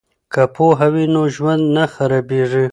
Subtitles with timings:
[0.33, 2.65] که پوهه وي نو ژوند نه خرابیږي.